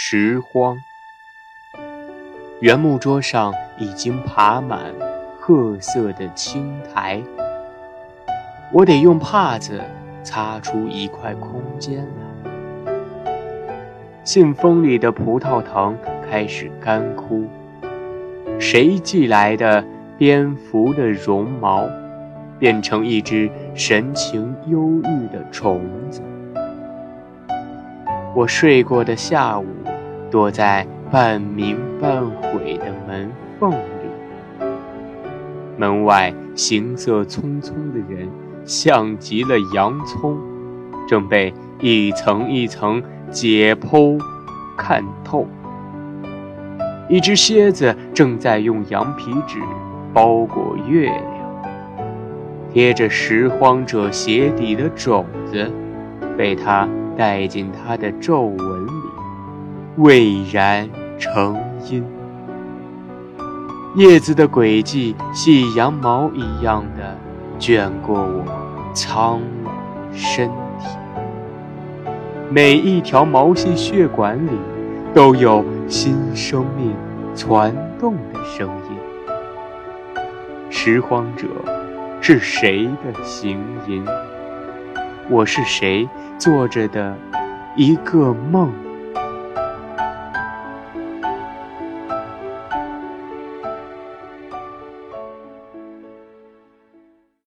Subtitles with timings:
[0.00, 0.78] 拾荒。
[2.60, 4.94] 原木桌上已经爬满
[5.40, 7.20] 褐色的青苔，
[8.72, 9.82] 我得用帕子
[10.22, 12.92] 擦出一块空间来。
[14.22, 15.98] 信封里的葡萄藤
[16.30, 17.48] 开始干枯，
[18.60, 19.84] 谁寄来的
[20.16, 21.84] 蝙蝠的绒毛？
[22.60, 26.22] 变成一只神情忧郁的虫子。
[28.34, 29.66] 我睡过的下午，
[30.30, 33.76] 躲在半明半毁的门缝里。
[35.76, 38.28] 门外行色匆匆的人，
[38.64, 40.36] 像极了洋葱，
[41.06, 44.20] 正被一层一层解剖、
[44.76, 45.46] 看透。
[47.08, 49.58] 一只蝎子正在用羊皮纸
[50.12, 51.24] 包裹月亮。
[52.70, 55.70] 贴着拾荒者鞋底的种子，
[56.36, 56.86] 被他
[57.16, 58.90] 带进他的皱纹里，
[59.98, 61.60] 蔚然成
[61.90, 62.04] 荫。
[63.96, 67.18] 叶子的轨迹，细羊毛一样的
[67.58, 68.44] 卷过我
[68.94, 69.72] 苍老
[70.12, 70.86] 身体。
[72.48, 74.52] 每一条毛细血管里，
[75.12, 76.94] 都有新生命
[77.34, 78.96] 攒动的声音。
[80.70, 81.46] 拾荒者。
[82.20, 84.04] 是谁的行吟？
[85.30, 87.16] 我是谁做着的
[87.76, 88.70] 一个梦？